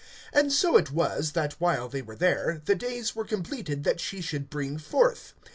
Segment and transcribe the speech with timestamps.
[0.33, 4.19] (6)And so it was, that, while they were there, the days were completed that she
[4.19, 5.35] should bring forth.